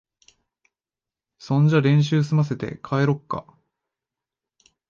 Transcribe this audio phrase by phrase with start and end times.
[1.37, 3.45] そんじゃ練習すませて、帰ろっか。